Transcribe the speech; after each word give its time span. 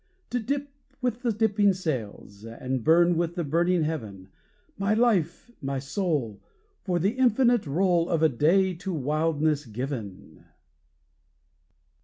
To 0.31 0.39
dip 0.39 0.69
with 0.99 1.21
the 1.21 1.31
dipping 1.31 1.73
sails, 1.73 2.43
And 2.43 2.83
burn 2.83 3.15
with 3.17 3.35
the 3.35 3.43
burning 3.43 3.83
heaven 3.83 4.29
My 4.75 4.95
life! 4.95 5.51
my 5.61 5.77
soul! 5.77 6.41
for 6.83 6.97
the 6.97 7.11
infinite 7.19 7.67
roll 7.67 8.09
Of 8.09 8.23
a 8.23 8.27
day 8.29 8.73
to 8.73 8.91
wildness 8.95 9.67
given! 9.67 10.45